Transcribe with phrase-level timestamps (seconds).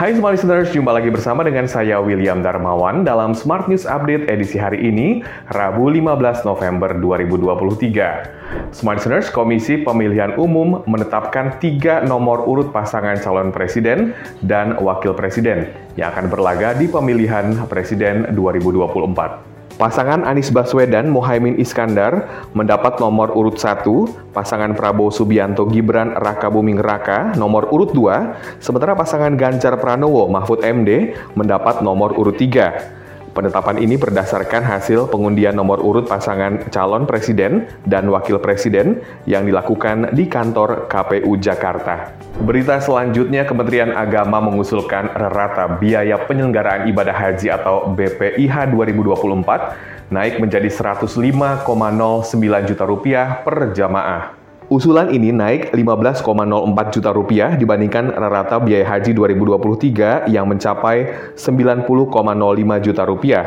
[0.00, 4.56] Hai Smart Listeners, jumpa lagi bersama dengan saya William Darmawan dalam Smart News Update edisi
[4.56, 5.20] hari ini,
[5.52, 8.72] Rabu 15 November 2023.
[8.72, 15.68] Smart Listeners, Komisi Pemilihan Umum menetapkan tiga nomor urut pasangan calon presiden dan wakil presiden
[16.00, 19.59] yang akan berlaga di pemilihan presiden 2024.
[19.80, 23.80] Pasangan Anies Baswedan Mohaimin Iskandar mendapat nomor urut 1,
[24.36, 30.60] pasangan Prabowo Subianto Gibran Raka Buming Raka nomor urut 2, sementara pasangan Ganjar Pranowo Mahfud
[30.60, 32.99] MD mendapat nomor urut 3.
[33.30, 40.10] Penetapan ini berdasarkan hasil pengundian nomor urut pasangan calon presiden dan wakil presiden yang dilakukan
[40.10, 42.10] di kantor KPU Jakarta.
[42.42, 50.66] Berita selanjutnya, Kementerian Agama mengusulkan rata biaya penyelenggaraan ibadah haji atau BPIH 2024 naik menjadi
[50.66, 51.62] 105,09
[52.66, 54.39] juta rupiah per jamaah.
[54.70, 61.90] Usulan ini naik 15,04 juta rupiah dibandingkan rata biaya haji 2023 yang mencapai 90,05
[62.78, 63.46] juta rupiah.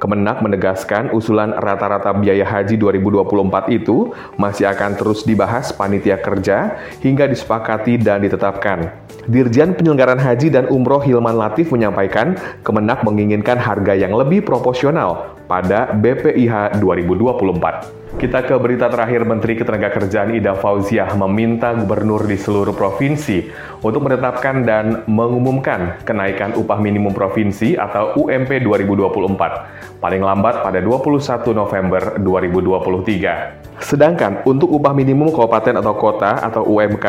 [0.00, 7.28] Kemenak menegaskan usulan rata-rata biaya haji 2024 itu masih akan terus dibahas panitia kerja hingga
[7.28, 8.88] disepakati dan ditetapkan.
[9.28, 15.92] Dirjen Penyelenggaraan Haji dan Umroh Hilman Latif menyampaikan Kemenak menginginkan harga yang lebih proporsional pada
[15.92, 18.04] BPIH 2024.
[18.14, 23.50] Kita ke berita terakhir Menteri Ketenagakerjaan Ida Fauziah meminta gubernur di seluruh provinsi
[23.82, 31.58] untuk menetapkan dan mengumumkan kenaikan upah minimum provinsi atau UMP 2024 paling lambat pada 21
[31.58, 33.82] November 2023.
[33.82, 37.06] Sedangkan untuk upah minimum kabupaten atau kota atau UMK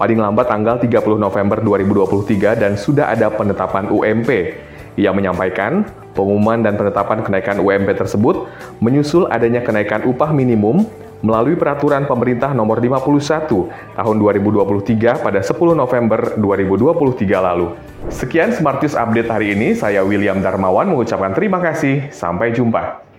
[0.00, 4.56] paling lambat tanggal 30 November 2023 dan sudah ada penetapan UMP.
[4.96, 5.84] Ia menyampaikan
[6.16, 8.48] Pengumuman dan penetapan kenaikan UMP tersebut
[8.80, 10.88] menyusul adanya kenaikan upah minimum
[11.20, 17.76] melalui peraturan pemerintah nomor 51 tahun 2023 pada 10 November 2023 lalu.
[18.08, 23.06] Sekian Smart News Update hari ini, saya William Darmawan mengucapkan terima kasih, sampai jumpa.